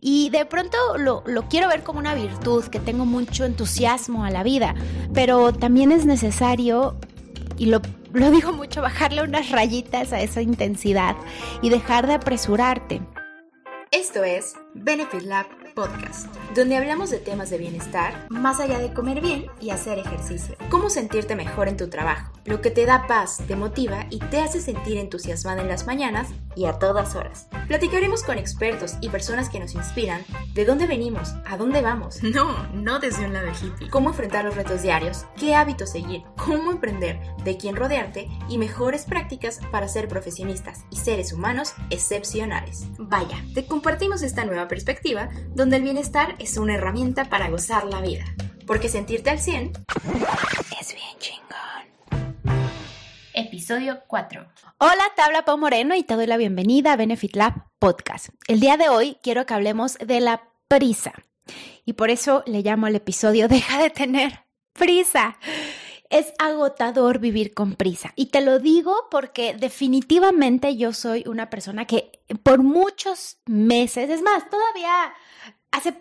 [0.00, 4.30] Y de pronto lo, lo quiero ver como una virtud, que tengo mucho entusiasmo a
[4.30, 4.74] la vida,
[5.12, 6.96] pero también es necesario,
[7.56, 7.82] y lo
[8.12, 11.16] lo digo mucho, bajarle unas rayitas a esa intensidad
[11.62, 13.02] y dejar de apresurarte.
[13.90, 15.46] Esto es Benefit Lab
[15.78, 16.26] Podcast,
[16.56, 20.56] donde hablamos de temas de bienestar más allá de comer bien y hacer ejercicio.
[20.70, 24.40] Cómo sentirte mejor en tu trabajo, lo que te da paz, te motiva y te
[24.40, 27.46] hace sentir entusiasmada en las mañanas y a todas horas.
[27.68, 32.18] Platicaremos con expertos y personas que nos inspiran de dónde venimos, a dónde vamos.
[32.38, 33.90] No, no desde un lado hippie.
[33.90, 39.04] Cómo enfrentar los retos diarios, qué hábitos seguir, cómo emprender, de quién rodearte y mejores
[39.04, 42.86] prácticas para ser profesionistas y seres humanos excepcionales.
[42.98, 48.00] Vaya, te compartimos esta nueva perspectiva donde el bienestar es una herramienta para gozar la
[48.00, 48.24] vida.
[48.66, 49.72] Porque sentirte al 100
[50.80, 52.58] es bien chingón.
[53.34, 54.46] Episodio 4.
[54.78, 58.28] Hola, te habla Pau Moreno y te doy la bienvenida a Benefit Lab Podcast.
[58.46, 61.12] El día de hoy quiero que hablemos de la prisa.
[61.84, 65.38] Y por eso le llamo al episodio Deja de tener prisa.
[66.10, 68.12] Es agotador vivir con prisa.
[68.16, 74.22] Y te lo digo porque definitivamente yo soy una persona que por muchos meses, es
[74.22, 75.12] más, todavía
[75.70, 75.94] hace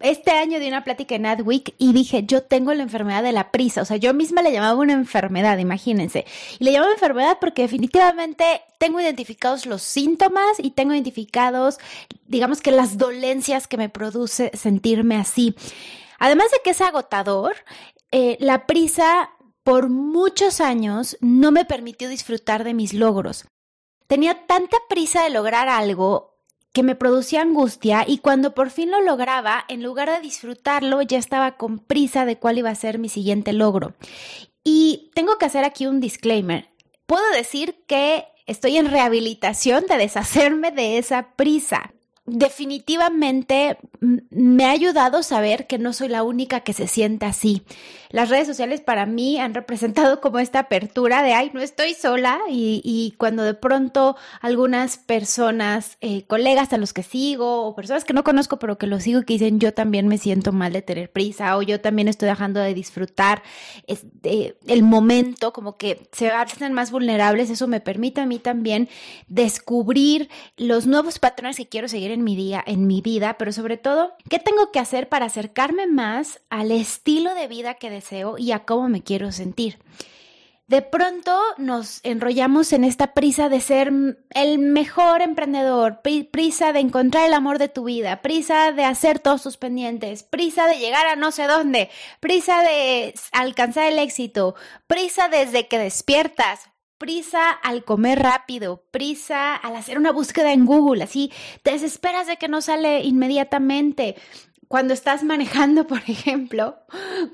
[0.00, 3.50] este año di una plática en Adweek y dije, yo tengo la enfermedad de la
[3.50, 3.80] prisa.
[3.82, 6.26] O sea, yo misma le llamaba una enfermedad, imagínense.
[6.58, 8.44] Y le llamaba enfermedad porque definitivamente
[8.78, 11.78] tengo identificados los síntomas y tengo identificados,
[12.26, 15.54] digamos que las dolencias que me produce sentirme así.
[16.18, 17.54] Además de que es agotador,
[18.10, 19.30] eh, la prisa
[19.62, 23.46] por muchos años no me permitió disfrutar de mis logros.
[24.06, 26.33] Tenía tanta prisa de lograr algo
[26.74, 31.18] que me producía angustia y cuando por fin lo lograba, en lugar de disfrutarlo, ya
[31.18, 33.94] estaba con prisa de cuál iba a ser mi siguiente logro.
[34.64, 36.68] Y tengo que hacer aquí un disclaimer.
[37.06, 41.94] Puedo decir que estoy en rehabilitación de deshacerme de esa prisa
[42.26, 43.78] definitivamente
[44.30, 47.62] me ha ayudado saber que no soy la única que se siente así.
[48.10, 52.38] Las redes sociales para mí han representado como esta apertura de, ay, no estoy sola
[52.48, 58.12] y, cuando de pronto algunas personas, eh, colegas a los que sigo o personas que
[58.12, 61.10] no conozco pero que los sigo que dicen, yo también me siento mal de tener
[61.10, 63.42] prisa o yo también estoy dejando de disfrutar
[63.86, 68.88] este, el momento, como que se hacen más vulnerables, eso me permite a mí también
[69.26, 73.76] descubrir los nuevos patrones que quiero seguir en mi día, en mi vida, pero sobre
[73.76, 73.93] todo,
[74.28, 78.64] ¿qué tengo que hacer para acercarme más al estilo de vida que deseo y a
[78.64, 79.78] cómo me quiero sentir?
[80.66, 83.92] De pronto nos enrollamos en esta prisa de ser
[84.30, 86.00] el mejor emprendedor,
[86.30, 90.66] prisa de encontrar el amor de tu vida, prisa de hacer todos tus pendientes, prisa
[90.66, 94.54] de llegar a no sé dónde, prisa de alcanzar el éxito,
[94.86, 96.70] prisa desde que despiertas,
[97.04, 101.30] prisa al comer rápido, prisa al hacer una búsqueda en Google, así
[101.62, 104.16] te desesperas de que no sale inmediatamente.
[104.68, 106.78] Cuando estás manejando, por ejemplo,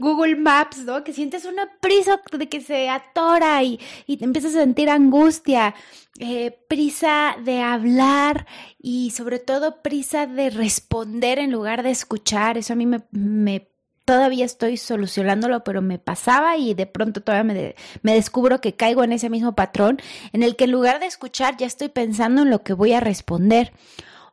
[0.01, 1.05] Google Maps, ¿no?
[1.05, 5.77] Que sientes una prisa de que se atora y, y te empiezas a sentir angustia,
[6.19, 12.59] eh, prisa de hablar y sobre todo prisa de responder en lugar de escuchar.
[12.59, 13.71] Eso a mí me, me
[14.11, 19.05] todavía estoy solucionándolo, pero me pasaba y de pronto todavía me, me, descubro que caigo
[19.05, 22.51] en ese mismo patrón en el que en lugar de escuchar ya estoy pensando en
[22.51, 23.73] lo que voy a responder.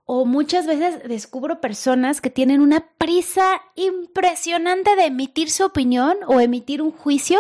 [0.07, 6.39] O muchas veces descubro personas que tienen una prisa impresionante de emitir su opinión o
[6.39, 7.39] emitir un juicio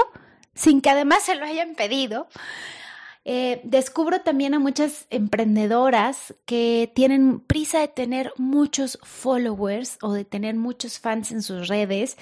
[0.53, 2.27] sin que además se lo hayan pedido.
[3.29, 10.23] Eh, descubro también a muchas emprendedoras que tienen prisa de tener muchos followers o de
[10.23, 12.17] tener muchos fans en sus redes,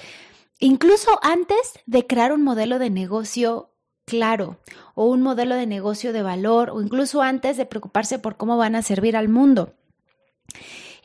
[0.57, 3.69] incluso antes de crear un modelo de negocio
[4.05, 4.57] claro
[4.95, 8.73] o un modelo de negocio de valor o incluso antes de preocuparse por cómo van
[8.73, 9.75] a servir al mundo.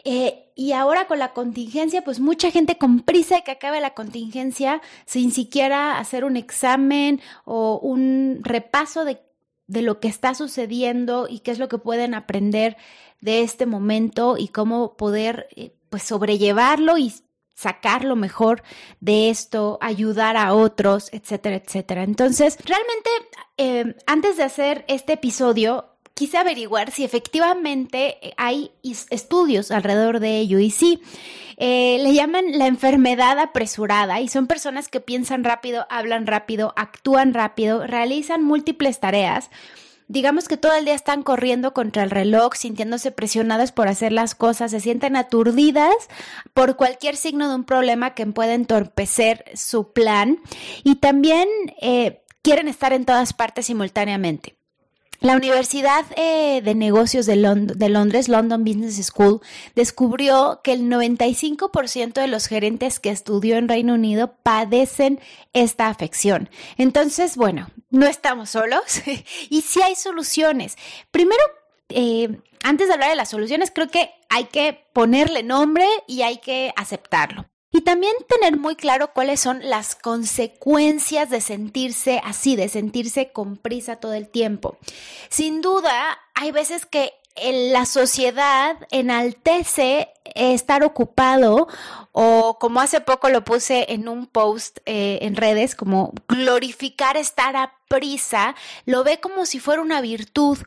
[0.04, 3.92] Eh, y ahora con la contingencia, pues mucha gente con prisa de que acabe la
[3.92, 9.20] contingencia sin siquiera hacer un examen o un repaso de
[9.70, 12.76] de lo que está sucediendo y qué es lo que pueden aprender
[13.20, 17.14] de este momento y cómo poder eh, pues sobrellevarlo y
[17.54, 18.64] sacar lo mejor
[19.00, 22.02] de esto, ayudar a otros, etcétera, etcétera.
[22.02, 23.10] Entonces, realmente,
[23.58, 25.89] eh, antes de hacer este episodio,
[26.20, 31.00] quise averiguar si efectivamente hay estudios alrededor de ello y sí.
[31.56, 37.32] Eh, le llaman la enfermedad apresurada y son personas que piensan rápido, hablan rápido, actúan
[37.32, 39.48] rápido, realizan múltiples tareas.
[40.08, 44.34] Digamos que todo el día están corriendo contra el reloj, sintiéndose presionadas por hacer las
[44.34, 45.94] cosas, se sienten aturdidas
[46.52, 50.38] por cualquier signo de un problema que pueda entorpecer su plan
[50.84, 51.48] y también
[51.80, 54.59] eh, quieren estar en todas partes simultáneamente.
[55.20, 59.40] La Universidad eh, de Negocios de, de, Londres, London Business School,
[59.74, 65.20] descubrió que el 95% de los gerentes que estudió en Reino Unido padecen
[65.52, 66.48] esta afección.
[66.78, 69.02] Entonces, bueno, no estamos solos
[69.50, 70.76] y sí hay soluciones.
[71.10, 71.42] Primero,
[71.90, 76.38] eh, antes de hablar de las soluciones, creo que hay que ponerle nombre y hay
[76.38, 77.49] que aceptarlo.
[77.72, 83.56] Y también tener muy claro cuáles son las consecuencias de sentirse así, de sentirse con
[83.56, 84.76] prisa todo el tiempo.
[85.28, 87.12] Sin duda, hay veces que
[87.70, 91.68] la sociedad enaltece estar ocupado
[92.12, 97.56] o como hace poco lo puse en un post eh, en redes, como glorificar estar
[97.56, 100.58] a prisa, lo ve como si fuera una virtud.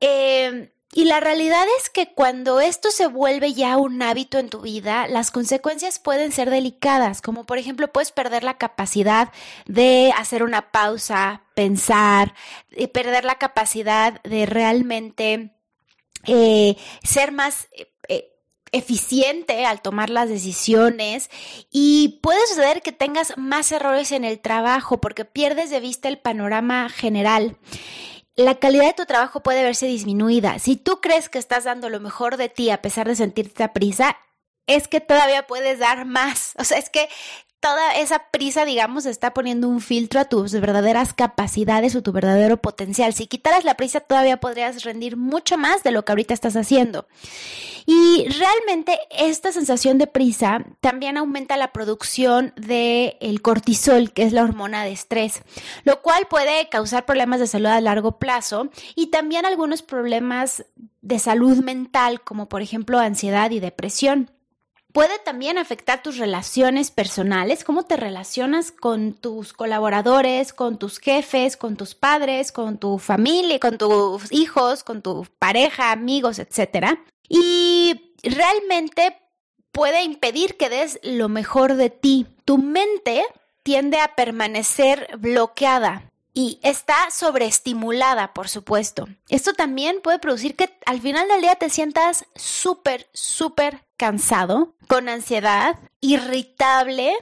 [0.00, 4.62] Eh, y la realidad es que cuando esto se vuelve ya un hábito en tu
[4.62, 9.30] vida, las consecuencias pueden ser delicadas, como por ejemplo puedes perder la capacidad
[9.66, 12.32] de hacer una pausa, pensar,
[12.74, 15.50] y perder la capacidad de realmente
[16.26, 17.68] eh, ser más...
[18.08, 18.32] Eh,
[18.72, 21.30] eficiente al tomar las decisiones.
[21.70, 26.18] Y puede suceder que tengas más errores en el trabajo porque pierdes de vista el
[26.18, 27.56] panorama general
[28.36, 30.58] la calidad de tu trabajo puede verse disminuida.
[30.58, 33.72] Si tú crees que estás dando lo mejor de ti a pesar de sentirte a
[33.72, 34.16] prisa,
[34.66, 36.54] es que todavía puedes dar más.
[36.58, 37.08] O sea, es que
[37.60, 42.58] toda esa prisa, digamos, está poniendo un filtro a tus verdaderas capacidades o tu verdadero
[42.58, 43.12] potencial.
[43.12, 47.06] Si quitaras la prisa, todavía podrías rendir mucho más de lo que ahorita estás haciendo.
[47.86, 54.32] Y realmente esta sensación de prisa también aumenta la producción del el cortisol, que es
[54.32, 55.42] la hormona de estrés,
[55.84, 60.64] lo cual puede causar problemas de salud a largo plazo y también algunos problemas
[61.00, 64.30] de salud mental, como por ejemplo ansiedad y depresión
[64.96, 71.58] puede también afectar tus relaciones personales, cómo te relacionas con tus colaboradores, con tus jefes,
[71.58, 76.98] con tus padres, con tu familia, con tus hijos, con tu pareja, amigos, etc.
[77.28, 79.18] Y realmente
[79.70, 82.26] puede impedir que des lo mejor de ti.
[82.46, 83.22] Tu mente
[83.64, 89.08] tiende a permanecer bloqueada y está sobreestimulada, por supuesto.
[89.28, 95.08] Esto también puede producir que al final del día te sientas súper, súper cansado, con
[95.08, 97.14] ansiedad, irritable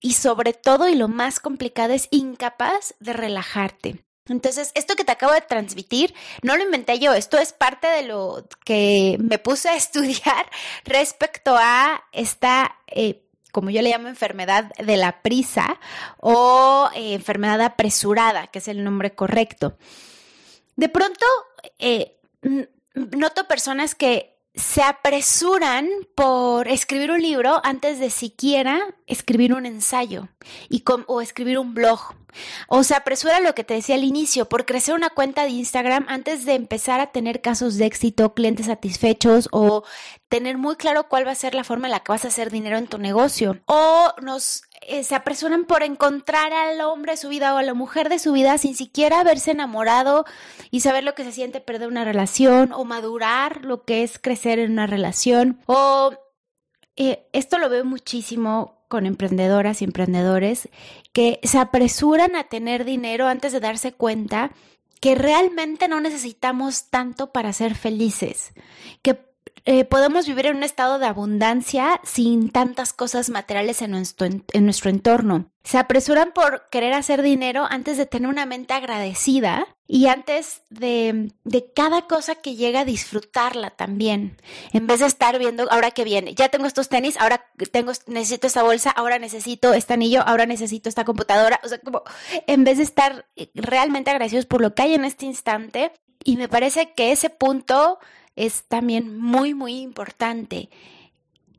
[0.00, 4.04] y sobre todo, y lo más complicado, es incapaz de relajarte.
[4.26, 8.04] Entonces, esto que te acabo de transmitir, no lo inventé yo, esto es parte de
[8.04, 10.50] lo que me puse a estudiar
[10.84, 13.20] respecto a esta eh,
[13.54, 15.78] como yo le llamo enfermedad de la prisa
[16.18, 19.78] o eh, enfermedad apresurada, que es el nombre correcto.
[20.74, 21.24] De pronto,
[21.78, 22.18] eh,
[22.94, 30.28] noto personas que se apresuran por escribir un libro antes de siquiera escribir un ensayo
[30.68, 32.14] y o escribir un blog.
[32.68, 36.04] O se apresura lo que te decía al inicio, por crecer una cuenta de Instagram
[36.08, 39.84] antes de empezar a tener casos de éxito, clientes satisfechos o
[40.28, 42.50] tener muy claro cuál va a ser la forma en la que vas a hacer
[42.50, 43.60] dinero en tu negocio.
[43.66, 47.74] O nos eh, se apresuran por encontrar al hombre de su vida o a la
[47.74, 50.24] mujer de su vida sin siquiera haberse enamorado
[50.70, 54.58] y saber lo que se siente perder una relación o madurar lo que es crecer
[54.58, 55.60] en una relación.
[55.66, 56.12] O
[56.96, 60.68] eh, esto lo veo muchísimo con emprendedoras y emprendedores
[61.12, 64.52] que se apresuran a tener dinero antes de darse cuenta
[65.00, 68.52] que realmente no necesitamos tanto para ser felices,
[69.02, 69.33] que
[69.64, 74.64] eh, podemos vivir en un estado de abundancia sin tantas cosas materiales en nuestro, en
[74.64, 75.50] nuestro entorno.
[75.62, 81.32] Se apresuran por querer hacer dinero antes de tener una mente agradecida y antes de,
[81.74, 84.36] cada cosa que llega a disfrutarla también.
[84.72, 88.46] En vez de estar viendo, ahora que viene, ya tengo estos tenis, ahora tengo, necesito
[88.46, 91.60] esta bolsa, ahora necesito este anillo, ahora necesito esta computadora.
[91.64, 92.02] O sea, como
[92.46, 95.92] en vez de estar realmente agradecidos por lo que hay en este instante.
[96.26, 97.98] Y me parece que ese punto
[98.36, 100.68] es también muy, muy importante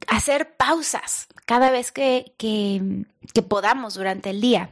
[0.08, 4.72] hacer pausas cada vez que, que, podamos durante el día.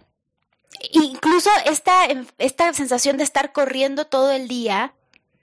[0.92, 2.08] Incluso esta,
[2.38, 4.94] esta sensación de estar corriendo todo el día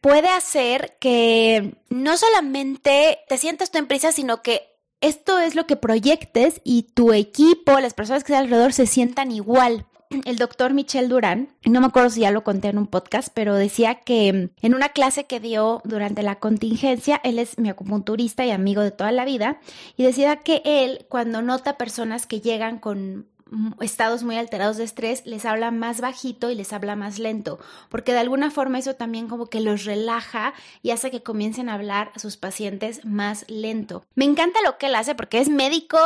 [0.00, 5.66] puede hacer que no solamente te sientas tú en prisa, sino que esto es lo
[5.66, 10.74] que proyectes y tu equipo, las personas que están alrededor se sientan igual el doctor
[10.74, 14.50] Michel Durán, no me acuerdo si ya lo conté en un podcast, pero decía que
[14.60, 18.90] en una clase que dio durante la contingencia, él es mi acupunturista y amigo de
[18.90, 19.60] toda la vida,
[19.96, 23.29] y decía que él cuando nota personas que llegan con
[23.80, 28.12] estados muy alterados de estrés, les habla más bajito y les habla más lento, porque
[28.12, 32.12] de alguna forma eso también como que los relaja y hace que comiencen a hablar
[32.14, 34.04] a sus pacientes más lento.
[34.14, 35.98] Me encanta lo que él hace porque es médico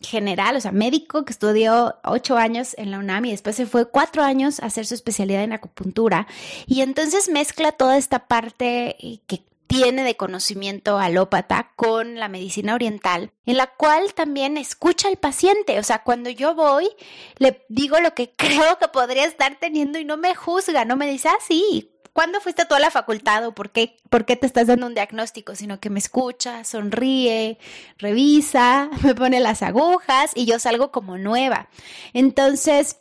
[0.00, 3.86] general, o sea, médico que estudió ocho años en la UNAM y después se fue
[3.86, 6.26] cuatro años a hacer su especialidad en acupuntura
[6.66, 12.74] y entonces mezcla toda esta parte eh, que tiene de conocimiento alópata con la medicina
[12.74, 15.78] oriental, en la cual también escucha al paciente.
[15.78, 16.88] O sea, cuando yo voy,
[17.36, 21.08] le digo lo que creo que podría estar teniendo y no me juzga, no me
[21.08, 24.46] dice, ah, sí, ¿cuándo fuiste tú a la facultad o por qué, por qué te
[24.46, 25.54] estás dando un diagnóstico?
[25.54, 27.58] Sino que me escucha, sonríe,
[27.98, 31.68] revisa, me pone las agujas y yo salgo como nueva.
[32.14, 32.96] Entonces,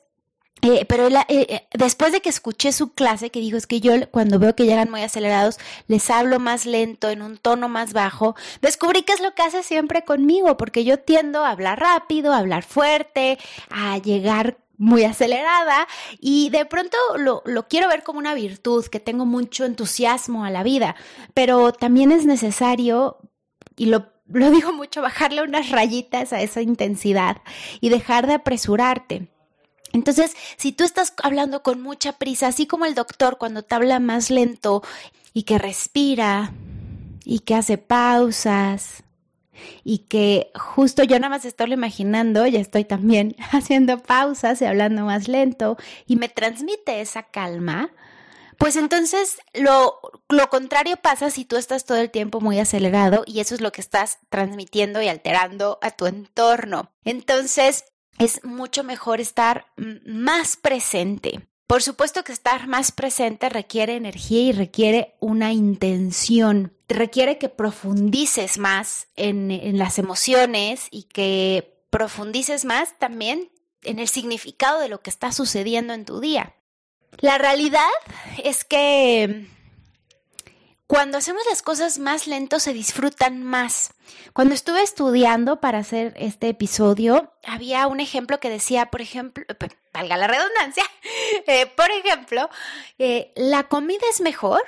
[0.61, 3.93] eh, pero eh, eh, después de que escuché su clase, que dijo es que yo
[4.09, 8.35] cuando veo que llegan muy acelerados, les hablo más lento, en un tono más bajo,
[8.61, 12.39] descubrí que es lo que hace siempre conmigo, porque yo tiendo a hablar rápido, a
[12.39, 13.37] hablar fuerte,
[13.69, 15.87] a llegar muy acelerada
[16.19, 20.51] y de pronto lo, lo quiero ver como una virtud, que tengo mucho entusiasmo a
[20.51, 20.95] la vida,
[21.33, 23.17] pero también es necesario,
[23.75, 27.37] y lo lo digo mucho, bajarle unas rayitas a esa intensidad
[27.79, 29.29] y dejar de apresurarte.
[29.93, 33.99] Entonces, si tú estás hablando con mucha prisa, así como el doctor cuando te habla
[33.99, 34.83] más lento
[35.33, 36.53] y que respira
[37.23, 39.03] y que hace pausas
[39.83, 45.05] y que justo yo nada más estoy imaginando, ya estoy también haciendo pausas y hablando
[45.05, 47.91] más lento y me transmite esa calma,
[48.57, 53.39] pues entonces lo, lo, contrario pasa si tú estás todo el tiempo muy acelerado y
[53.39, 56.91] eso es lo que estás transmitiendo y alterando a tu entorno.
[57.03, 57.85] Entonces,
[58.17, 59.67] es mucho mejor estar
[60.05, 61.47] más presente.
[61.67, 66.73] Por supuesto que estar más presente requiere energía y requiere una intención.
[66.87, 73.51] Requiere que profundices más en, en, las emociones y que profundices más también
[73.83, 76.55] en el significado de lo que está sucediendo en tu día.
[77.19, 77.89] La realidad
[78.43, 79.47] es que
[80.87, 83.91] cuando hacemos las cosas más lento se disfrutan más.
[84.31, 89.43] Cuando estuve estudiando para hacer este episodio, había un ejemplo que decía, por ejemplo,
[89.93, 90.83] valga la redundancia,
[91.47, 92.49] eh, por ejemplo,
[92.97, 94.61] eh, la comida es mejor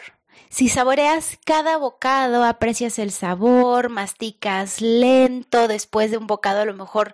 [0.50, 6.74] si saboreas cada bocado, aprecias el sabor, masticas lento, después de un bocado a lo
[6.74, 7.14] mejor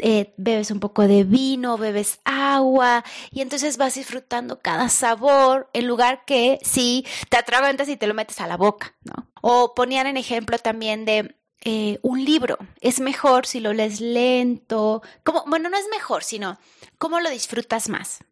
[0.00, 5.86] eh, bebes un poco de vino, bebes agua y entonces vas disfrutando cada sabor en
[5.86, 9.28] lugar que si te atragantas y te lo metes a la boca, ¿no?
[9.40, 12.58] O ponían en ejemplo también de eh, un libro.
[12.80, 15.02] Es mejor si lo lees lento.
[15.24, 16.58] Como, bueno, no es mejor, sino
[16.98, 18.22] cómo lo disfrutas más.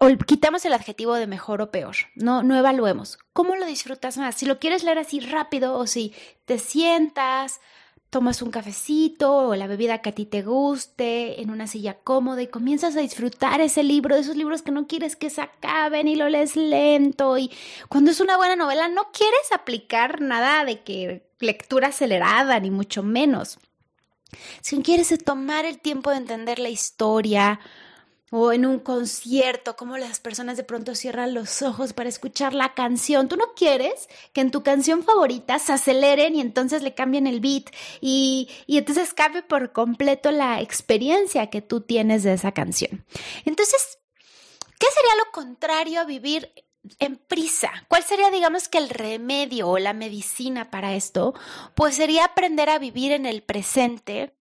[0.00, 1.96] O, quitamos el adjetivo de mejor o peor.
[2.16, 3.18] No, no evaluemos.
[3.32, 4.34] ¿Cómo lo disfrutas más?
[4.34, 6.12] Si lo quieres leer así rápido o si
[6.44, 7.60] te sientas,
[8.12, 12.42] tomas un cafecito o la bebida que a ti te guste en una silla cómoda
[12.42, 16.08] y comienzas a disfrutar ese libro, de esos libros que no quieres que se acaben
[16.08, 17.50] y lo lees lento y
[17.88, 23.02] cuando es una buena novela no quieres aplicar nada de que lectura acelerada, ni mucho
[23.02, 23.58] menos.
[24.60, 27.60] Si quieres tomar el tiempo de entender la historia,
[28.34, 32.72] o en un concierto, como las personas de pronto cierran los ojos para escuchar la
[32.72, 33.28] canción.
[33.28, 37.40] Tú no quieres que en tu canción favorita se aceleren y entonces le cambien el
[37.40, 37.64] beat
[38.00, 43.04] y, y entonces cambie por completo la experiencia que tú tienes de esa canción.
[43.44, 43.98] Entonces,
[44.78, 46.50] ¿qué sería lo contrario a vivir
[46.98, 47.70] en prisa.
[47.88, 51.34] ¿Cuál sería, digamos, que el remedio o la medicina para esto?
[51.74, 54.34] Pues sería aprender a vivir en el presente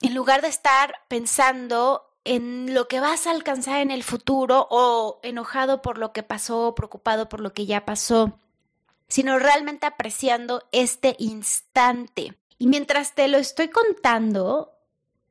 [0.00, 5.20] en lugar de estar pensando en lo que vas a alcanzar en el futuro o
[5.22, 8.38] enojado por lo que pasó, preocupado por lo que ya pasó,
[9.08, 12.36] sino realmente apreciando este instante.
[12.58, 14.72] Y mientras te lo estoy contando,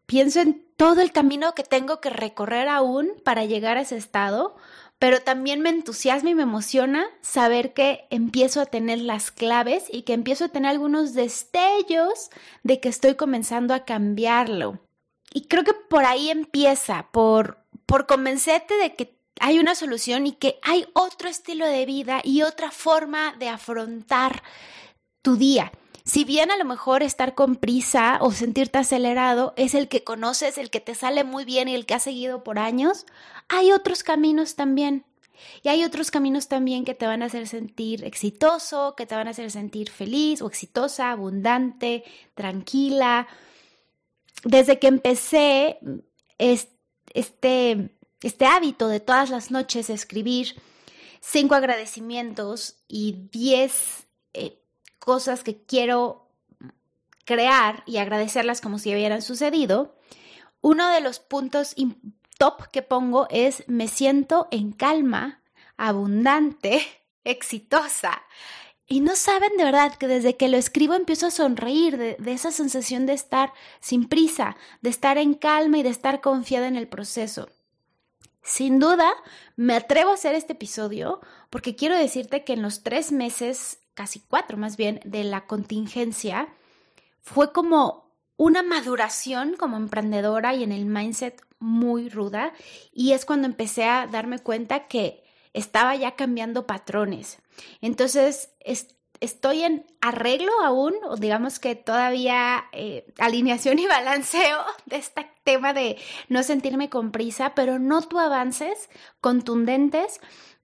[0.06, 4.56] pienso en todo el camino que tengo que recorrer aún para llegar a ese estado,
[5.04, 10.04] pero también me entusiasma y me emociona saber que empiezo a tener las claves y
[10.04, 12.30] que empiezo a tener algunos destellos
[12.64, 14.80] de que estoy comenzando a cambiarlo.
[15.34, 20.32] Y creo que por ahí empieza, por, por convencerte de que hay una solución y
[20.32, 24.42] que hay otro estilo de vida y otra forma de afrontar
[25.22, 25.74] tu día.
[26.06, 30.58] Si bien a lo mejor estar con prisa o sentirte acelerado es el que conoces,
[30.58, 33.06] el que te sale muy bien y el que has seguido por años,
[33.48, 35.06] hay otros caminos también.
[35.62, 39.28] Y hay otros caminos también que te van a hacer sentir exitoso, que te van
[39.28, 42.04] a hacer sentir feliz o exitosa, abundante,
[42.36, 43.28] tranquila.
[44.44, 45.80] Desde que empecé
[46.38, 50.62] este, este hábito de todas las noches escribir
[51.22, 54.63] cinco agradecimientos y diez eh,
[55.04, 56.30] cosas que quiero
[57.26, 59.96] crear y agradecerlas como si hubieran sucedido,
[60.62, 61.76] uno de los puntos
[62.38, 65.42] top que pongo es me siento en calma,
[65.78, 66.82] abundante,
[67.24, 68.24] exitosa.
[68.86, 72.32] Y no saben de verdad que desde que lo escribo empiezo a sonreír de, de,
[72.34, 76.76] esa sensación de estar sin prisa, de estar en calma y de estar confiada en
[76.76, 77.50] el proceso.
[78.42, 79.14] Sin duda,
[79.56, 84.20] me atrevo a hacer este episodio porque quiero decirte que en los tres meses, casi
[84.20, 86.48] cuatro más bien, de la contingencia,
[87.22, 92.54] fue como una maduración como emprendedora y en el mindset muy ruda.
[92.92, 95.24] Y es cuando empecé a darme cuenta que
[95.54, 97.40] estaba ya cambiando patrones.
[97.82, 98.50] Entonces,
[99.20, 105.74] estoy en arreglo aún, o digamos que todavía eh, alineación y balanceo de este tema
[105.74, 105.98] de
[106.28, 108.90] no sentirme con prisa, pero noto avances
[109.22, 110.20] contundentes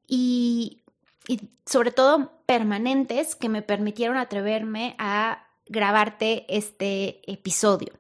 [0.08, 0.82] y,
[1.30, 7.94] y sobre todo permanentes que me permitieron atreverme a grabarte este episodio.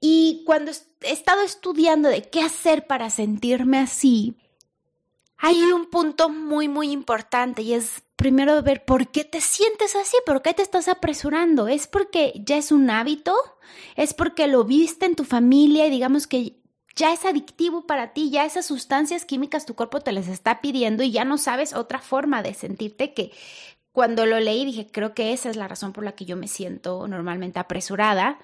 [0.00, 4.36] Y cuando he estado estudiando de qué hacer para sentirme así,
[5.38, 10.16] hay un punto muy, muy importante y es primero ver por qué te sientes así,
[10.24, 11.66] por qué te estás apresurando.
[11.66, 13.34] ¿Es porque ya es un hábito?
[13.96, 16.57] ¿Es porque lo viste en tu familia y digamos que
[16.98, 21.04] ya es adictivo para ti, ya esas sustancias químicas tu cuerpo te les está pidiendo
[21.04, 23.32] y ya no sabes otra forma de sentirte que
[23.92, 26.48] cuando lo leí dije, creo que esa es la razón por la que yo me
[26.48, 28.38] siento normalmente apresurada.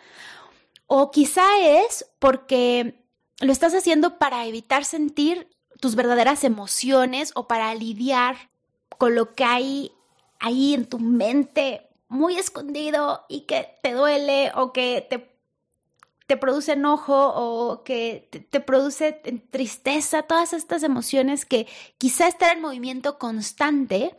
[0.86, 3.04] O quizá es porque
[3.40, 5.48] lo estás haciendo para evitar sentir
[5.80, 8.36] tus verdaderas emociones o para lidiar
[8.98, 9.92] con lo que hay
[10.38, 15.33] ahí en tu mente muy escondido y que te duele o que te,
[16.26, 19.12] te produce enojo o que te, produce
[19.50, 21.66] tristeza, todas estas emociones que
[21.98, 24.16] quizá estar en movimiento constante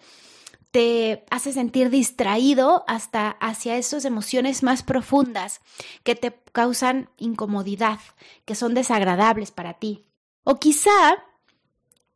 [0.70, 5.62] te hace sentir distraído hasta hacia esas emociones más profundas
[6.04, 8.00] que te causan incomodidad,
[8.44, 10.06] que son desagradables para ti.
[10.44, 11.24] O quizá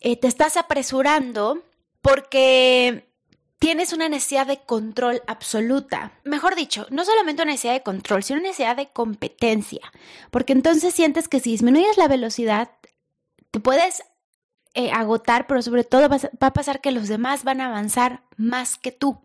[0.02, 1.64] eh, te estás apresurando
[2.02, 3.09] porque
[3.60, 6.14] tienes una necesidad de control absoluta.
[6.24, 9.82] Mejor dicho, no solamente una necesidad de control, sino una necesidad de competencia.
[10.32, 12.72] Porque entonces sientes que si disminuyes la velocidad,
[13.52, 14.04] te puedes
[14.76, 18.78] eh, agotar, pero sobre todo va a pasar que los demás van a avanzar más
[18.78, 19.20] que tú.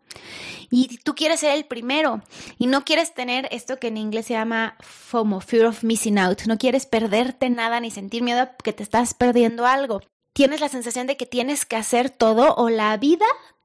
[0.68, 2.22] Y tú quieres ser el primero
[2.58, 6.42] y no quieres tener esto que en inglés se llama FOMO, Fear of Missing Out.
[6.46, 10.00] No quieres perderte nada ni sentir miedo que te estás perdiendo algo
[10.34, 13.25] tienes la sensación de que tienes que hacer todo o la vida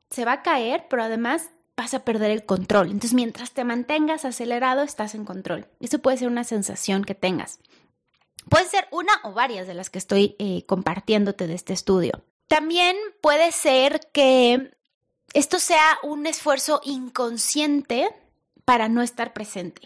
[0.10, 2.88] se va a caer, pero además vas a perder el control.
[2.88, 5.68] Entonces, mientras te mantengas acelerado, estás en control.
[5.80, 7.60] Eso puede ser una sensación que tengas.
[8.50, 12.24] Puede ser una o varias de las que estoy eh, compartiéndote de este estudio.
[12.48, 14.72] También puede ser que
[15.34, 18.10] esto sea un esfuerzo inconsciente
[18.66, 19.82] para no estar presente.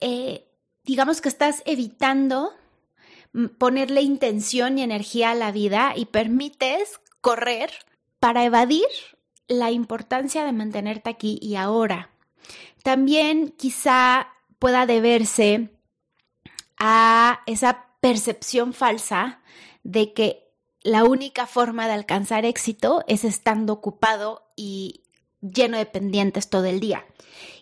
[0.00, 0.46] Eh,
[0.84, 2.52] digamos que estás evitando
[3.58, 7.70] ponerle intención y energía a la vida y permites correr
[8.20, 8.86] para evadir
[9.48, 12.10] la importancia de mantenerte aquí y ahora.
[12.82, 14.28] También quizá
[14.58, 15.70] pueda deberse
[16.78, 19.40] a esa percepción falsa
[19.82, 20.50] de que
[20.82, 25.02] la única forma de alcanzar éxito es estando ocupado y
[25.40, 27.04] lleno de pendientes todo el día.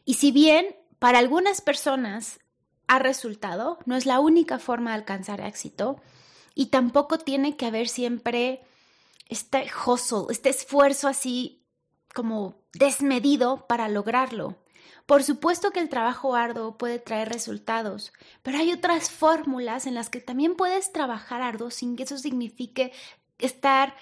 [0.05, 2.41] Y si bien para algunas personas
[2.87, 6.01] ha resultado, no es la única forma de alcanzar éxito
[6.55, 8.63] y tampoco tiene que haber siempre
[9.29, 11.63] este hustle, este esfuerzo así
[12.15, 14.57] como desmedido para lograrlo.
[15.07, 18.13] Por supuesto que el trabajo arduo puede traer resultados,
[18.43, 22.93] pero hay otras fórmulas en las que también puedes trabajar arduo sin que eso signifique
[23.39, 23.95] estar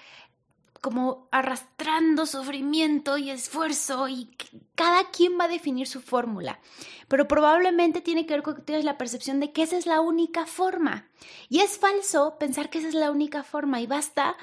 [0.81, 4.35] como arrastrando sufrimiento y esfuerzo y
[4.75, 6.59] cada quien va a definir su fórmula,
[7.07, 10.01] pero probablemente tiene que ver con que tienes la percepción de que esa es la
[10.01, 11.07] única forma.
[11.49, 14.37] Y es falso pensar que esa es la única forma y basta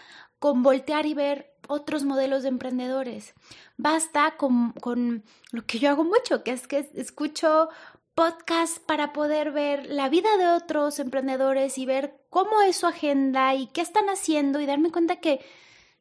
[0.45, 3.33] con voltear y ver otros modelos de emprendedores.
[3.79, 7.71] Basta con, con lo que yo hago mucho, que es que escucho
[8.15, 13.55] podcasts para poder ver la vida de otros emprendedores y ver cómo es su agenda
[13.55, 15.41] y qué están haciendo y darme cuenta que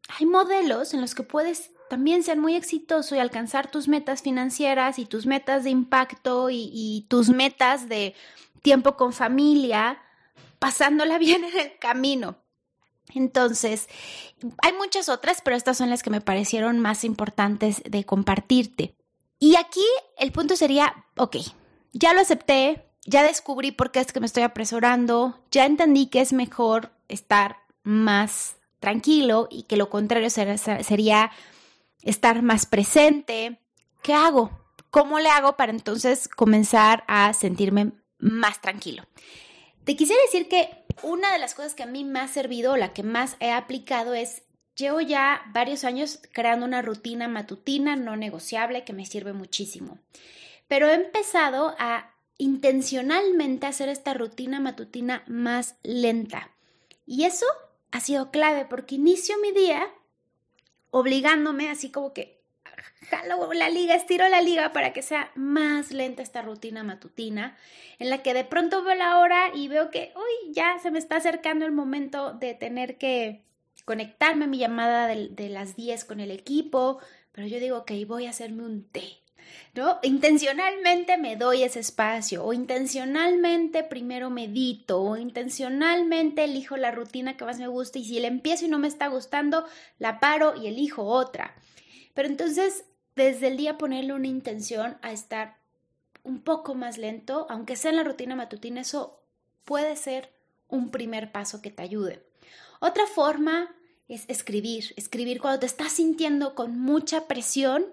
[0.09, 4.99] hay modelos en los que puedes también ser muy exitoso y alcanzar tus metas financieras
[4.99, 8.13] y tus metas de impacto y, tus metas de
[8.61, 10.01] tiempo con familia,
[10.59, 12.42] pasándola bien en el camino.
[13.13, 13.87] Entonces,
[14.61, 18.95] hay muchas otras, pero estas son las que me parecieron más importantes de compartirte.
[19.39, 19.85] Y aquí
[20.17, 21.37] el punto sería, ok,
[21.91, 26.21] ya lo acepté, ya descubrí por qué es que me estoy apresurando, ya entendí que
[26.21, 31.31] es mejor estar más tranquilo y que lo contrario sería
[32.01, 33.59] estar más presente.
[34.01, 34.51] ¿Qué hago?
[34.89, 39.03] ¿Cómo le hago para entonces comenzar a sentirme más tranquilo?
[39.83, 42.93] Te quisiera decir que una de las cosas que a mí me ha servido, la
[42.93, 44.43] que más he aplicado es,
[44.75, 49.97] llevo ya varios años creando una rutina matutina no negociable que me sirve muchísimo.
[50.67, 56.51] Pero he empezado a intencionalmente hacer esta rutina matutina más lenta.
[57.05, 57.45] Y eso
[57.91, 59.87] ha sido clave porque inicio mi día
[60.89, 62.32] obligándome así como que
[63.09, 67.57] jalo la liga, estiro la liga para que sea más lenta esta rutina matutina,
[67.99, 70.99] en la que de pronto veo la hora y veo que, uy, ya se me
[70.99, 73.43] está acercando el momento de tener que
[73.85, 76.99] conectarme a mi llamada de, las 10 con el equipo,
[77.31, 79.19] pero yo digo, ok, voy a hacerme un té.
[79.75, 79.99] ¿No?
[80.03, 87.43] Intencionalmente me doy ese espacio o intencionalmente primero medito o intencionalmente elijo la rutina que
[87.43, 89.65] más me gusta y si la empiezo y no me está gustando,
[89.99, 91.53] la paro y elijo otra.
[92.13, 95.57] Pero entonces desde el día ponerle una intención a estar
[96.23, 99.19] un poco más lento, aunque sea en la rutina matutina, eso
[99.65, 100.31] puede ser
[100.67, 102.23] un primer paso que te ayude.
[102.79, 103.75] Otra forma
[104.07, 107.85] es escribir, escribir cuando te estás sintiendo con mucha presión,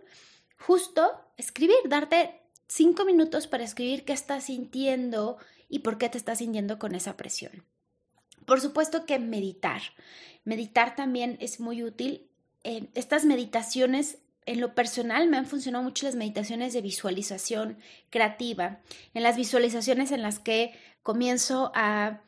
[0.58, 6.38] justo escribir, darte cinco minutos para escribir qué estás sintiendo y por qué te estás
[6.38, 7.64] sintiendo con esa presión.
[8.46, 9.82] Por supuesto que meditar.
[10.44, 12.29] Meditar también es muy útil.
[12.64, 17.78] Eh, estas meditaciones en lo personal me han funcionado mucho las meditaciones de visualización
[18.10, 18.80] creativa,
[19.14, 22.20] en las visualizaciones en las que comienzo a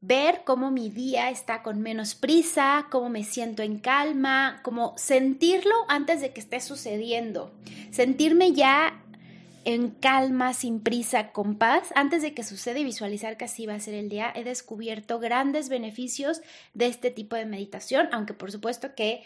[0.00, 5.74] ver cómo mi día está con menos prisa, cómo me siento en calma, como sentirlo
[5.88, 7.54] antes de que esté sucediendo,
[7.90, 9.00] sentirme ya
[9.64, 13.74] en calma, sin prisa, con paz, antes de que suceda y visualizar que así va
[13.74, 16.42] a ser el día, he descubierto grandes beneficios
[16.74, 19.22] de este tipo de meditación, aunque por supuesto que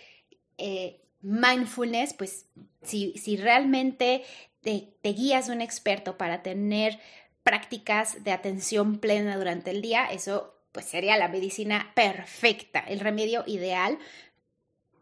[0.59, 2.47] eh, mindfulness, pues
[2.83, 4.25] si, si realmente
[4.61, 6.99] te, te guías un experto para tener
[7.43, 13.43] prácticas de atención plena durante el día, eso pues sería la medicina perfecta, el remedio
[13.47, 13.99] ideal.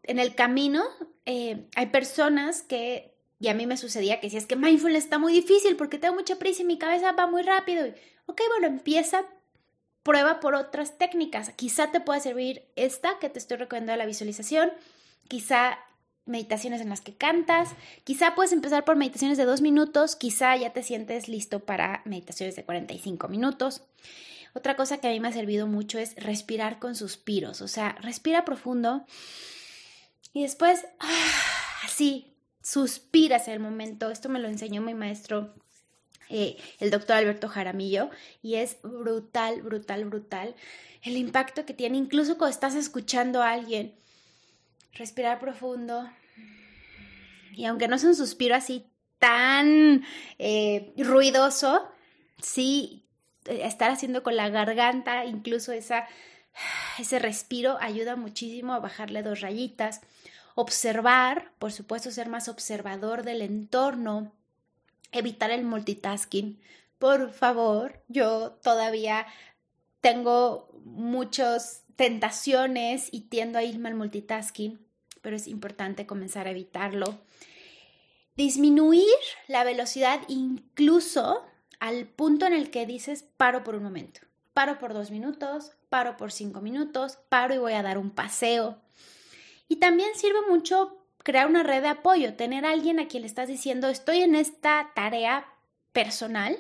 [0.05, 0.85] En el camino
[1.25, 5.19] eh, hay personas que, y a mí me sucedía que si es que mindfulness está
[5.19, 7.85] muy difícil porque tengo mucha prisa y mi cabeza va muy rápido.
[8.27, 9.25] Ok, bueno, empieza,
[10.03, 11.51] prueba por otras técnicas.
[11.51, 14.71] Quizá te pueda servir esta que te estoy recomendando la visualización,
[15.29, 15.79] quizá
[16.27, 17.71] meditaciones en las que cantas.
[18.05, 22.57] Quizá puedes empezar por meditaciones de dos minutos, quizá ya te sientes listo para meditaciones
[22.57, 23.83] de 45 minutos.
[24.55, 27.97] Otra cosa que a mí me ha servido mucho es respirar con suspiros, o sea,
[28.01, 29.05] respira profundo
[30.33, 31.31] y después ah,
[31.85, 34.11] así suspiras el momento.
[34.11, 35.55] Esto me lo enseñó mi maestro,
[36.31, 38.11] eh, el doctor Alberto Jaramillo,
[38.43, 40.55] y es brutal, brutal, brutal
[41.03, 43.95] el impacto que tiene, incluso cuando estás escuchando a alguien
[44.97, 46.09] respirar profundo.
[47.53, 48.87] Y aunque no es un suspiro así
[49.19, 50.05] tan
[50.39, 51.89] eh, ruidoso,
[52.41, 53.07] sí
[53.47, 56.07] eh, estar haciendo con la garganta, incluso esa,
[56.99, 60.01] ese respiro ayuda muchísimo a bajarle dos rayitas.
[60.55, 64.33] Observar, por supuesto, ser más observador del entorno,
[65.13, 66.61] evitar el multitasking.
[66.99, 69.27] Por favor, yo todavía
[70.01, 74.86] tengo muchas tentaciones y tiendo a irme al multitasking
[75.27, 77.19] pero es importante comenzar a evitarlo.
[78.37, 79.03] Disminuir
[79.49, 81.43] la velocidad incluso
[81.81, 84.21] al punto en el que dices paro por un momento,
[84.55, 88.79] paro por dos minutos, paro por cinco minutos, paro y voy a dar un paseo.
[89.67, 93.27] Y también sirve mucho crear una red de apoyo, tener a alguien a quien le
[93.27, 95.53] estás diciendo estoy en esta tarea
[95.91, 96.57] personal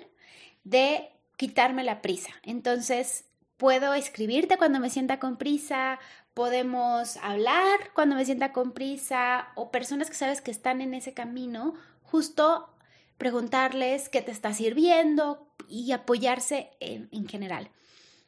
[0.64, 2.32] de quitarme la prisa.
[2.42, 3.26] Entonces,
[3.58, 6.00] puedo escribirte cuando me sienta con prisa,
[6.36, 11.14] podemos hablar cuando me sienta con prisa o personas que sabes que están en ese
[11.14, 11.72] camino,
[12.02, 12.68] justo
[13.16, 17.70] preguntarles qué te está sirviendo y apoyarse en, en general.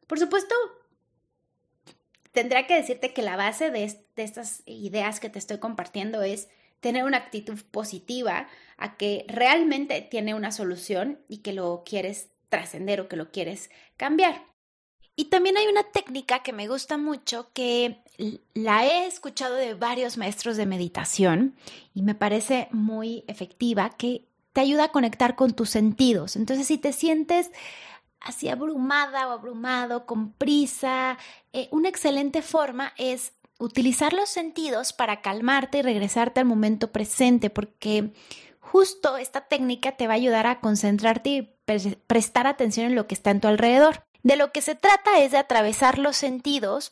[0.07, 0.55] Por supuesto,
[2.33, 6.49] tendrá que decirte que la base de, de estas ideas que te estoy compartiendo es
[6.81, 13.03] tener una actitud positiva a que realmente tiene una solución y que lo quieres trascender
[13.03, 13.69] o que lo quieres
[13.99, 14.48] cambiar.
[15.19, 18.05] Y también hay una técnica que me gusta mucho que
[18.55, 21.57] la he escuchado de varios maestros de meditación
[21.93, 26.37] y me parece muy efectiva, que te ayuda a conectar con tus sentidos.
[26.37, 27.51] Entonces, si te sientes
[28.21, 31.19] así abrumada o abrumado, con prisa,
[31.53, 37.51] eh, una excelente forma es utilizar los sentidos para calmarte y regresarte al momento presente,
[37.51, 38.13] porque
[38.61, 41.57] justo esta técnica te va a ayudar a concentrarte y
[42.07, 44.05] prestar atención en lo que está en tu alrededor.
[44.23, 46.91] De lo que se trata es de atravesar los sentidos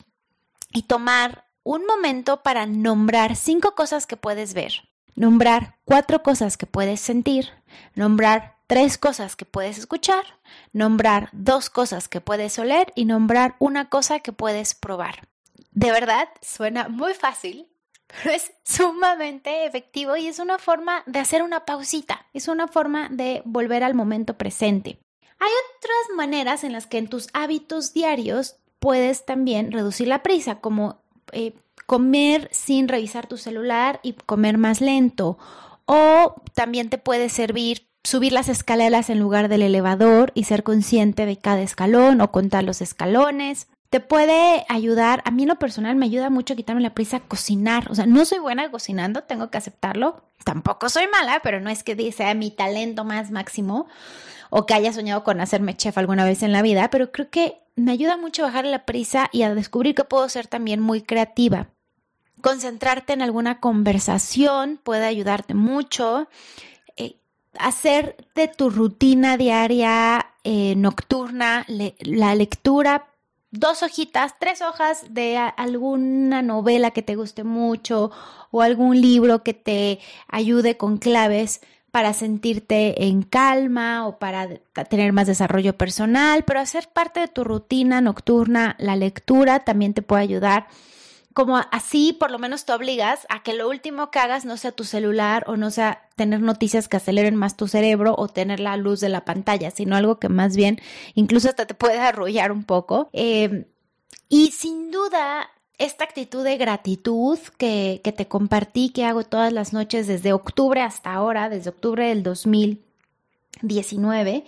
[0.71, 6.65] y tomar un momento para nombrar cinco cosas que puedes ver, nombrar cuatro cosas que
[6.65, 7.49] puedes sentir,
[7.93, 10.23] nombrar tres cosas que puedes escuchar,
[10.71, 15.27] nombrar dos cosas que puedes oler y nombrar una cosa que puedes probar.
[15.71, 17.67] De verdad, suena muy fácil,
[18.07, 23.09] pero es sumamente efectivo y es una forma de hacer una pausita, es una forma
[23.09, 24.99] de volver al momento presente.
[25.39, 30.59] Hay otras maneras en las que en tus hábitos diarios puedes también reducir la prisa,
[30.59, 30.99] como
[31.31, 31.53] eh,
[31.85, 35.37] comer sin revisar tu celular y comer más lento.
[35.85, 41.25] O también te puede servir subir las escaleras en lugar del elevador y ser consciente
[41.25, 43.67] de cada escalón o contar los escalones.
[43.89, 47.17] Te puede ayudar, a mí en lo personal me ayuda mucho a quitarme la prisa
[47.17, 47.91] a cocinar.
[47.91, 50.23] O sea, no soy buena cocinando, tengo que aceptarlo.
[50.45, 53.87] Tampoco soy mala, pero no es que sea mi talento más máximo
[54.49, 57.57] o que haya soñado con hacerme chef alguna vez en la vida, pero creo que
[57.75, 61.01] me ayuda mucho a bajar la prisa y a descubrir que puedo ser también muy
[61.01, 61.69] creativa.
[62.41, 66.27] Concentrarte en alguna conversación puede ayudarte mucho.
[66.95, 67.17] Eh,
[67.57, 73.07] hacer de tu rutina diaria eh, nocturna la lectura
[73.51, 78.11] dos hojitas, tres hojas de alguna novela que te guste mucho
[78.51, 84.47] o algún libro que te ayude con claves para sentirte en calma o para
[84.89, 90.01] tener más desarrollo personal, pero hacer parte de tu rutina nocturna, la lectura también te
[90.01, 90.67] puede ayudar.
[91.33, 94.71] Como así, por lo menos te obligas a que lo último que hagas no sea
[94.71, 98.75] tu celular o no sea tener noticias que aceleren más tu cerebro o tener la
[98.75, 100.81] luz de la pantalla, sino algo que más bien
[101.13, 103.09] incluso hasta te puede arrullar un poco.
[103.13, 103.67] Eh,
[104.29, 109.71] y sin duda, esta actitud de gratitud que, que, te compartí, que hago todas las
[109.73, 114.45] noches desde octubre hasta ahora, desde octubre del 2019,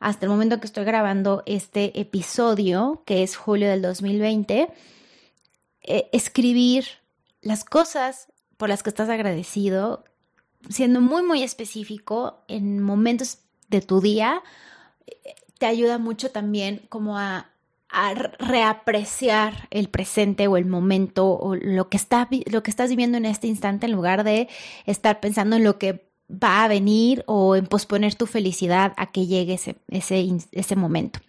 [0.00, 4.72] hasta el momento que estoy grabando este episodio, que es julio del 2020,
[5.84, 6.86] eh, escribir
[7.40, 10.04] las cosas por las que estás agradecido,
[10.68, 14.42] siendo muy, muy específico en momentos de tu día,
[15.06, 17.51] eh, te ayuda mucho también como a
[17.92, 23.18] a reapreciar el presente o el momento o lo que, está, lo que estás viviendo
[23.18, 24.48] en este instante en lugar de
[24.86, 29.26] estar pensando en lo que va a venir o en posponer tu felicidad a que
[29.26, 31.20] llegue ese, ese, ese momento.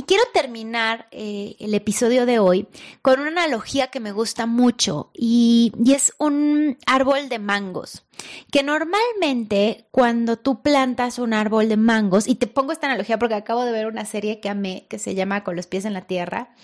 [0.00, 2.66] Y quiero terminar eh, el episodio de hoy
[3.02, 8.06] con una analogía que me gusta mucho y, y, es un árbol de mangos,
[8.50, 13.34] que normalmente cuando tú plantas un árbol de mangos, y te pongo esta analogía porque
[13.34, 16.06] acabo de ver una serie que amé, que se llama Con los pies en la
[16.06, 16.54] tierra,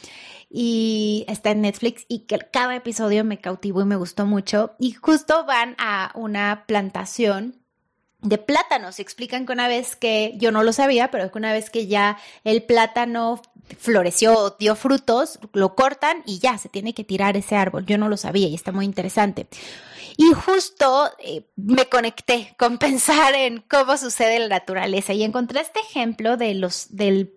[0.49, 4.93] y está en Netflix y que cada episodio me cautivó y me gustó mucho, y
[4.93, 7.66] justo van a una plantación
[8.23, 8.99] de plátanos.
[8.99, 12.19] Explican que una vez que, yo no lo sabía, pero que una vez que ya
[12.45, 13.41] el plátano
[13.79, 17.87] floreció, dio frutos, lo cortan y ya se tiene que tirar ese árbol.
[17.87, 19.47] Yo no lo sabía y está muy interesante.
[20.17, 25.81] Y justo eh, me conecté con pensar en cómo sucede la naturaleza y encontré este
[25.81, 27.36] ejemplo de los, del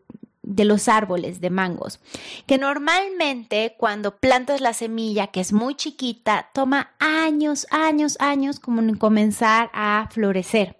[0.50, 2.00] de los árboles de mangos,
[2.48, 8.82] que normalmente cuando plantas la semilla, que es muy chiquita, toma años, años, años como
[8.82, 10.78] en comenzar a florecer.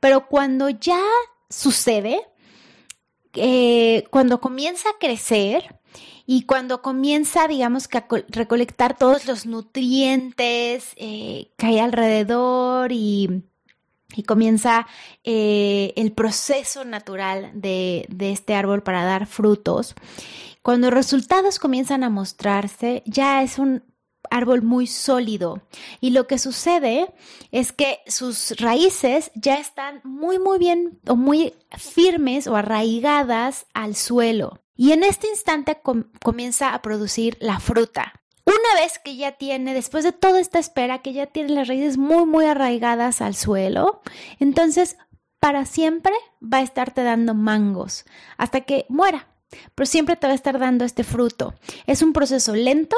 [0.00, 1.02] Pero cuando ya
[1.50, 2.22] sucede,
[3.34, 5.76] eh, cuando comienza a crecer,
[6.24, 13.49] y cuando comienza, digamos, que a recolectar todos los nutrientes eh, que hay alrededor y
[14.14, 14.86] y comienza
[15.24, 19.94] eh, el proceso natural de, de este árbol para dar frutos.
[20.62, 23.82] Cuando los resultados comienzan a mostrarse, ya es un
[24.30, 25.62] árbol muy sólido
[26.00, 27.12] y lo que sucede
[27.50, 33.96] es que sus raíces ya están muy muy bien o muy firmes o arraigadas al
[33.96, 35.78] suelo y en este instante
[36.22, 38.19] comienza a producir la fruta.
[38.50, 41.98] Una vez que ya tiene, después de toda esta espera, que ya tiene las raíces
[41.98, 44.02] muy, muy arraigadas al suelo,
[44.40, 44.96] entonces
[45.38, 48.04] para siempre va a estarte dando mangos
[48.38, 49.28] hasta que muera.
[49.74, 51.54] Pero siempre te va a estar dando este fruto.
[51.86, 52.96] Es un proceso lento,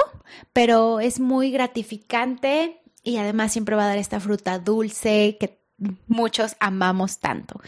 [0.54, 5.62] pero es muy gratificante y además siempre va a dar esta fruta dulce que
[6.06, 7.60] muchos amamos tanto.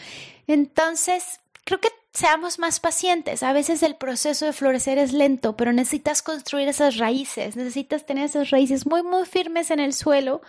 [0.46, 3.42] Entonces, creo que seamos más pacientes.
[3.42, 8.24] A veces el proceso de florecer es lento, pero necesitas construir esas raíces, necesitas tener
[8.24, 10.40] esas raíces muy, muy firmes en el suelo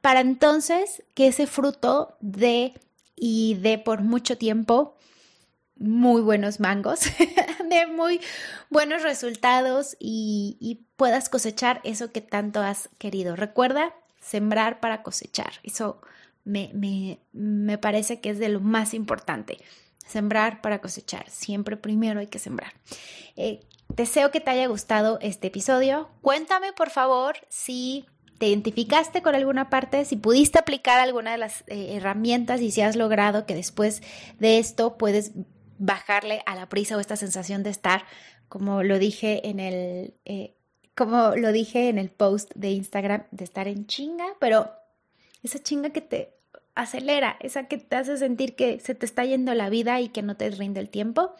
[0.00, 2.74] para entonces que ese fruto dé
[3.14, 4.96] y dé por mucho tiempo
[5.76, 7.00] muy buenos mangos,
[7.70, 8.20] de muy
[8.68, 13.36] buenos resultados y, y puedas cosechar eso que tanto has querido.
[13.36, 15.52] Recuerda, sembrar para cosechar.
[15.62, 16.00] Eso
[16.44, 19.58] me, me, me parece que es de lo más importante.
[20.12, 21.30] Sembrar para cosechar.
[21.30, 22.74] Siempre primero hay que sembrar.
[23.34, 26.10] Eh, deseo que te haya gustado este episodio.
[26.20, 28.04] Cuéntame, por favor, si
[28.36, 32.82] te identificaste con alguna parte, si pudiste aplicar alguna de las eh, herramientas y si
[32.82, 34.02] has logrado que después
[34.38, 35.32] de esto puedes
[35.78, 38.04] bajarle a la prisa o esta sensación de estar,
[38.50, 40.58] como lo dije en el, eh,
[40.94, 44.72] como lo dije en el post de Instagram, de estar en chinga, pero
[45.42, 46.41] esa chinga que te
[46.74, 50.22] acelera, esa que te hace sentir que se te está yendo la vida y que
[50.22, 51.34] no te rinde el tiempo.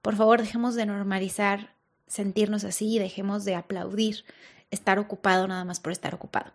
[0.00, 1.74] Por favor, dejemos de normalizar
[2.06, 4.24] sentirnos así y dejemos de aplaudir
[4.70, 6.52] estar ocupado nada más por estar ocupado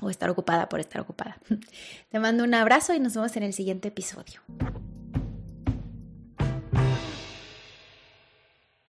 [0.00, 1.38] o estar ocupada por estar ocupada.
[2.10, 4.40] Te mando un abrazo y nos vemos en el siguiente episodio.